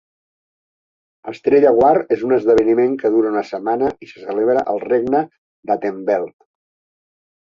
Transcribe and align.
Estrella 1.31 1.73
War 1.79 1.91
és 2.15 2.23
un 2.29 2.33
esdeveniment 2.37 2.97
que 3.03 3.11
dura 3.17 3.33
una 3.35 3.45
setmana 3.51 3.91
i 4.07 4.09
se 4.13 4.25
celebra 4.25 4.65
al 4.73 4.83
Regne 4.87 5.23
d'Atenveldt. 5.71 6.39